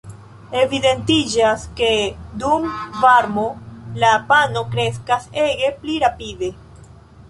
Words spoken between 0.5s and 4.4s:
Evidentiĝas ke dum varmo la